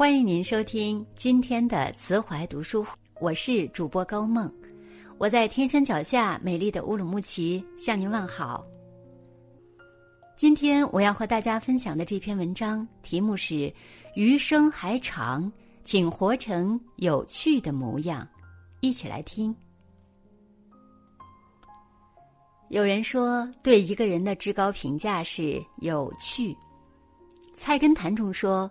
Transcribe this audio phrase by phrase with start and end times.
[0.00, 2.86] 欢迎您收听今天的慈怀读书，
[3.20, 4.50] 我是主播高梦，
[5.18, 8.66] 我在天山脚下美丽的乌鲁木齐向您问好。
[10.38, 13.70] 今天我要和大家分享的这篇文章题目是
[14.16, 15.52] “余生还长，
[15.84, 18.26] 请活成有趣的模样”，
[18.80, 19.54] 一起来听。
[22.70, 26.56] 有人说，对一个人的至高评价是有趣。
[27.54, 28.70] 菜根谭中说。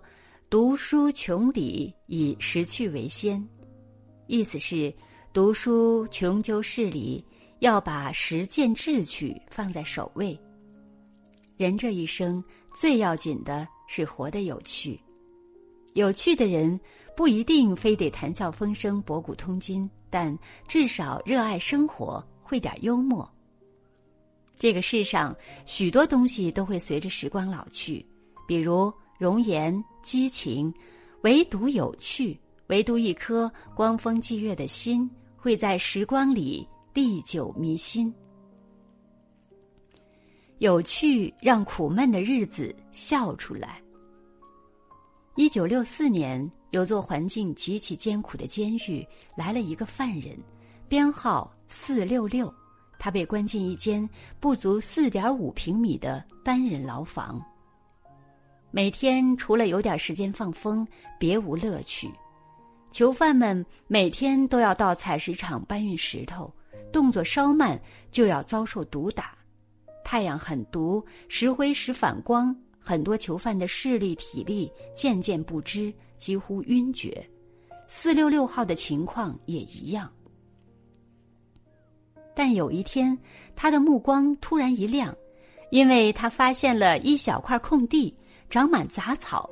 [0.49, 3.48] 读书穷理，以识趣为先，
[4.26, 4.91] 意思是
[5.31, 7.23] 读书穷究事理，
[7.59, 10.35] 要把实践志趣放在首位。
[11.55, 14.99] 人这一生最要紧的是活得有趣。
[15.94, 16.80] 有趣的人
[17.16, 20.36] 不一定非得谈笑风生、博古通今，但
[20.67, 23.30] 至少热爱生活，会点幽默。
[24.55, 25.36] 这个世上
[25.67, 28.03] 许多东西都会随着时光老去，
[28.47, 28.91] 比如。
[29.20, 30.73] 容颜、激情，
[31.23, 38.14] 唯独有趣，唯独一颗光风霁月的心，会在时光里历久弥新。
[40.59, 43.81] 有趣让苦闷的日子笑出来。
[45.36, 50.38] 一九六四年，有座环境极其艰苦的监狱来了一个犯人，
[50.88, 52.54] 编号四六六，
[52.98, 57.42] 他被关进一间不足四点五平米的单人牢房。
[58.72, 62.12] 每天除了有点时间放风，别无乐趣。
[62.92, 66.52] 囚犯们每天都要到采石场搬运石头，
[66.92, 67.80] 动作稍慢
[68.11, 69.36] 就要遭受毒打。
[70.03, 77.28] 太阳很毒，石灰石反光，很多囚犯的视力、体力渐渐不支，几乎晕厥。
[77.88, 80.11] 四六六号的情况也一样。
[82.36, 83.17] 但有一天，
[83.56, 85.16] 他的目光突然一亮，
[85.72, 88.16] 因为他发现了一小块空地。
[88.50, 89.50] 长满杂草，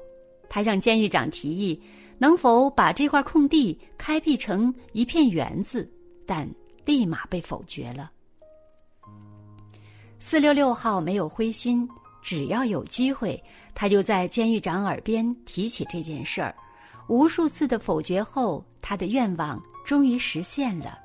[0.50, 1.80] 他向监狱长提议，
[2.18, 5.90] 能否把这块空地开辟成一片园子，
[6.26, 6.50] 但
[6.84, 8.12] 立马被否决了。
[10.20, 11.88] 四六六号没有灰心，
[12.22, 13.42] 只要有机会，
[13.76, 16.56] 他就在监狱长耳边提起这件事儿。
[17.08, 20.98] 无数次的否决后，他的愿望终于实现了。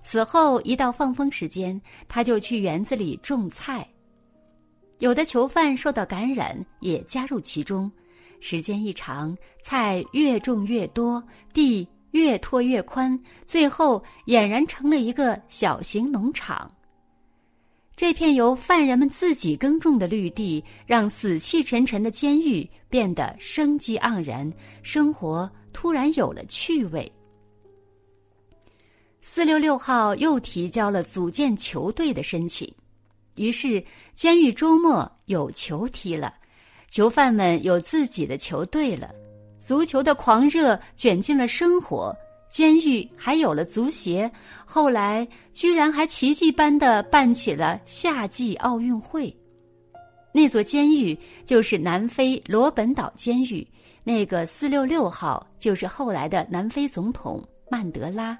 [0.00, 3.86] 此后，一到放风时间，他就去园子里种菜。
[4.98, 7.90] 有的囚犯受到感染，也加入其中。
[8.40, 16.70] 时间一长，菜越种越多，地越拓越宽，最后俨然成了一个小型农场。
[17.94, 24.50] 这片由犯人们自己耕种的绿地，让死气沉沉的监狱变得生机盎然，
[24.82, 27.10] 生活突然有了趣味。
[29.22, 32.70] 四六六号又提交了组建球队的申请。
[33.36, 33.82] 于是，
[34.14, 36.34] 监狱周末有球踢了，
[36.90, 39.10] 囚犯们有自己的球队了，
[39.58, 42.14] 足球的狂热卷进了生活，
[42.50, 44.30] 监狱还有了足协，
[44.64, 49.34] 后来居然还奇迹般的办起了夏季奥运会。
[50.32, 53.66] 那座监狱就是南非罗本岛监狱，
[54.04, 58.38] 那个四六六号就是后来的南非总统曼德拉。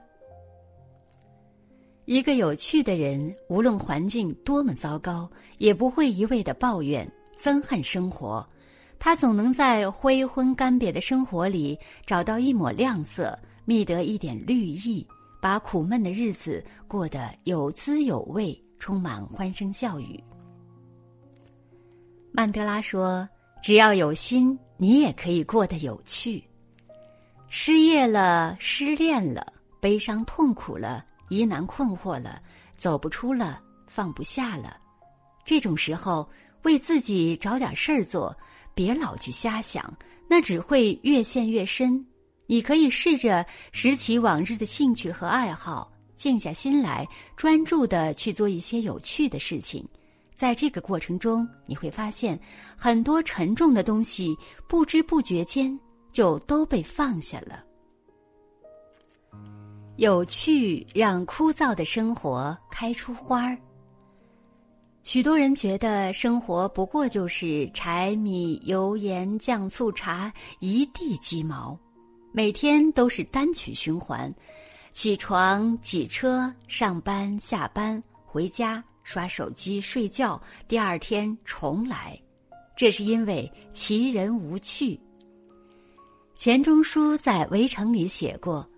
[2.07, 5.29] 一个有趣的人，无论环境多么糟糕，
[5.59, 7.07] 也不会一味的抱怨、
[7.37, 8.49] 憎恨生活。
[8.97, 15.05] 他总能在灰昏干瘪的生活里找到一抹亮色，觅得一点绿意，
[15.43, 20.23] 把苦闷的日子过得有滋有味，充满欢声笑语。
[22.31, 23.29] 曼德拉说
[23.61, 26.41] ：“只要有心，你也可以过得有趣。
[27.49, 32.43] 失业了，失恋了，悲伤痛苦了。”疑难困惑了，
[32.77, 34.77] 走不出了，放不下了，
[35.45, 36.29] 这种时候
[36.63, 38.37] 为自己找点事儿做，
[38.75, 39.93] 别老去瞎想，
[40.29, 42.05] 那只会越陷越深。
[42.47, 49.85] 你可以试着拾起往日的兴趣和爱好，静下心来，专注的去做一些有趣的事情。
[50.37, 52.39] 在这个过程中，你会发现
[52.77, 54.37] 很多沉重的东西，
[54.69, 55.77] 不知不觉间
[56.13, 57.65] 就都被放下了。
[59.97, 63.57] 有趣让枯燥的生活开出花儿。
[65.05, 71.79] 许多人觉得生活不过就是柴米油盐酱醋茶一地鸡毛，
[72.31, 74.31] 每天都是单曲循环：
[74.93, 80.39] 起床、挤车、上班、下班、回家、刷手机、睡觉，
[80.69, 82.21] 第二天重来。
[82.77, 85.01] 这是因为其人无趣。
[86.35, 88.69] 钱钟书在《围城》里写过。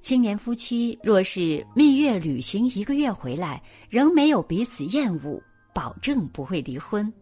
[0.00, 5.40] 青年夫妻若是蜜月旅行一个月回来，仍没有彼此厌恶，
[5.74, 7.12] 保证不会离婚。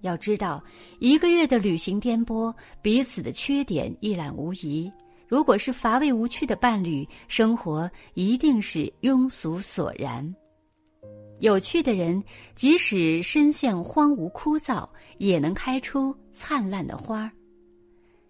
[0.00, 0.62] 要知道，
[0.98, 2.52] 一个月的旅行颠簸，
[2.82, 4.90] 彼此的缺点一览无遗。
[5.28, 10.34] 如果是乏味无趣的伴侣，生活一定是庸俗索然。
[11.38, 12.22] 有趣的人，
[12.56, 17.30] 即使身陷荒芜枯燥，也能开出灿烂的花儿。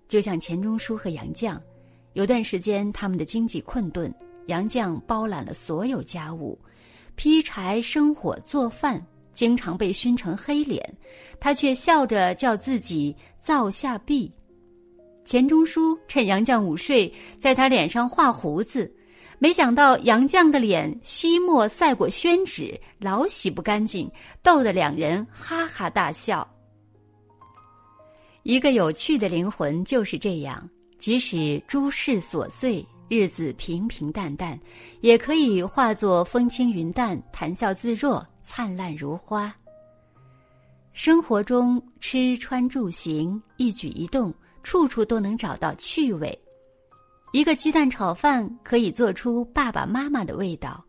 [0.07, 1.59] 就像钱钟书和杨绛，
[2.15, 4.13] 有段时间他们的经济困顿，
[4.47, 6.59] 杨绛包揽了所有家务，
[7.15, 10.83] 劈柴、生火、做饭，经常被熏成黑脸，
[11.39, 14.31] 他却笑着叫自己灶下婢。
[15.25, 18.93] 钱钟书趁杨绛午睡，在他脸上画胡子，
[19.39, 24.11] 没想到杨绛的脸吸墨赛过宣纸，老洗不干净，
[24.43, 26.47] 逗得两人哈哈大笑。
[28.43, 30.69] 一个有趣的灵魂就是这样，
[31.01, 34.57] 即使诸事琐碎，日子平平淡淡，
[35.01, 39.53] 也可以化作风轻云淡，谈笑自若，灿烂如花。
[40.93, 44.33] 生活中吃穿住行，一举一动。
[44.63, 46.39] 处处都能找到趣味，
[47.33, 50.85] 一个鸡蛋炒饭可以做出爸爸妈妈的味道，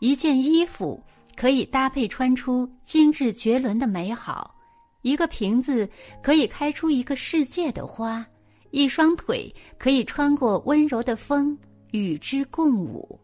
[0.00, 0.98] 一件衣服
[1.36, 4.54] 可以搭配穿出精致绝伦的美好，
[5.02, 5.86] 一个瓶子
[6.22, 8.26] 可以开出一个世界的花，
[8.72, 11.56] 一双腿可以穿过温柔的风
[11.92, 13.18] 与之共舞。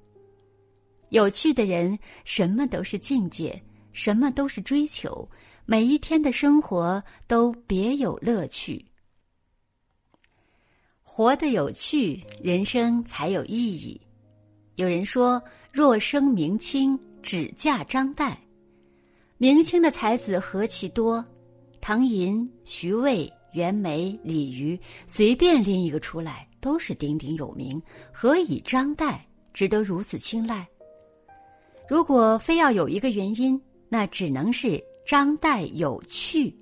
[1.08, 3.60] 有趣的人，什么都是境界，
[3.92, 5.28] 什么都是追求，
[5.64, 8.84] 每一天的生活都别有乐趣。
[11.02, 13.98] 活得有趣，人生才有意义。
[14.76, 15.42] 有人说
[15.72, 18.36] ：“若生明清，只嫁张岱。”
[19.38, 21.24] 明清的才子何其多，
[21.80, 27.80] 唐寅、徐渭、袁枚、李渔，随便拎一个出来，都是鼎鼎有名。
[28.12, 29.18] 何以张岱
[29.52, 30.66] 值得如此青睐？
[31.88, 36.54] 如果非要有一个原因，那只能是张岱有趣。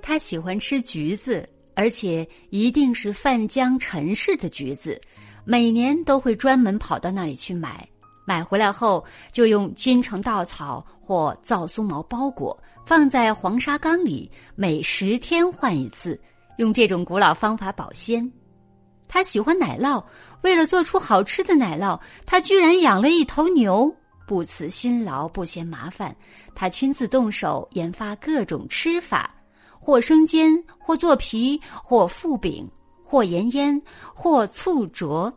[0.00, 1.48] 他喜欢吃橘子。
[1.80, 5.00] 而且一定是范江陈氏的橘子，
[5.44, 7.88] 每年都会专门跑到那里去买。
[8.28, 9.02] 买回来后，
[9.32, 12.54] 就用金城稻草或皂松毛包裹，
[12.84, 16.20] 放在黄沙缸里，每十天换一次。
[16.58, 18.30] 用这种古老方法保鲜。
[19.08, 20.04] 他喜欢奶酪，
[20.42, 23.90] 为了做出好吃的奶酪，他居然养了一头牛，
[24.26, 26.14] 不辞辛劳，不嫌麻烦。
[26.54, 29.34] 他亲自动手研发各种吃法。
[29.80, 32.70] 或生煎，或做皮，或覆饼，
[33.02, 33.80] 或盐腌，
[34.14, 35.32] 或醋灼。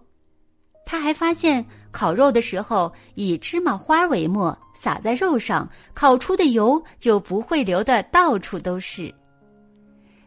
[0.85, 9.13] 他还发现，烤肉的时候以芝麻花为末，撒在肉上，烤出的油就不会流的到处都是。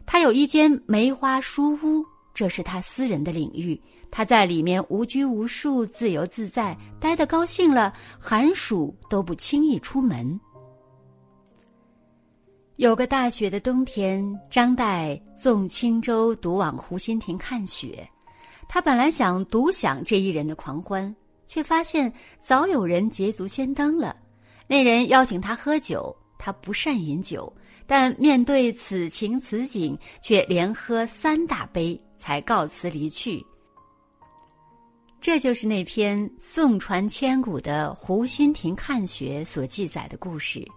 [0.05, 2.03] 他有一间梅花书屋，
[2.33, 3.79] 这是他私人的领域，
[4.09, 10.39] 他在里面无拘无束，自由自在，待得高兴了，寒暑都不轻易出门。
[12.77, 18.07] 有个大雪的冬天，张岱纵轻舟独往湖心亭看雪。
[18.75, 21.15] 他本来想独享这一人的狂欢，
[21.47, 24.13] 却发现早有人捷足先登了。
[24.67, 27.49] 那人邀请他喝酒，他不善饮酒，
[27.87, 33.41] 但面对此情此景，却连喝三大杯才告辞离去。
[35.21, 40.67] 这就是那篇宋传千古的《湖心亭看雪》所记载的故事。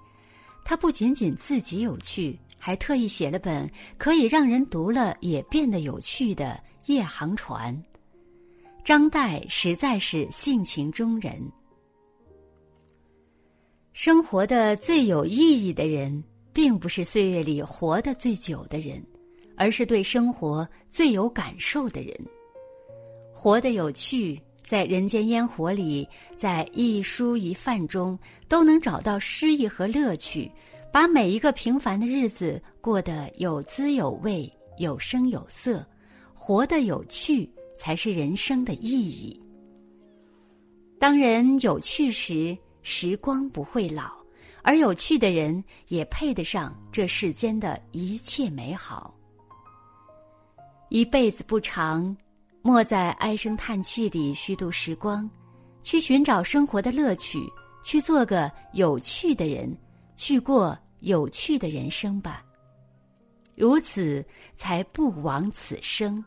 [0.64, 6.62] 他不仅仅自己有趣，还特意写了本可以让人读了也变得有趣的
[6.92, 7.74] 《夜航船》。
[8.84, 11.40] 张岱实在是性情中人。
[13.92, 19.04] 生活的最有意义的人，并不是岁月里活得最久的人，
[19.56, 22.14] 而是对生活最有感受的人。
[23.32, 24.40] 活得有趣。
[24.60, 26.06] 在人间烟火里，
[26.36, 28.18] 在一蔬一饭中，
[28.48, 30.52] 都能找到诗意和乐趣，
[30.92, 35.82] 把每一个平凡的日子过得有滋有味、有声有色，
[36.34, 39.40] 活得有趣，才是人生的意义。
[40.98, 44.12] 当人有趣时，时光不会老，
[44.62, 49.14] 而有趣的人也配得上这世间的一切美好。
[50.90, 52.14] 一辈子不长。
[52.60, 55.30] 莫在唉声叹气里虚度时光，
[55.82, 57.40] 去寻找生活的乐趣，
[57.84, 59.74] 去做个有趣的人，
[60.16, 62.44] 去过有趣的人生吧。
[63.54, 64.22] 如此，
[64.54, 66.22] 才不枉此生。